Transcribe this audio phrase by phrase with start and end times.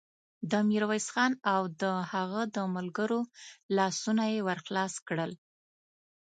[0.51, 3.19] د ميرويس خان او د هغه د ملګرو
[3.77, 5.31] لاسونه يې ور خلاص کړل.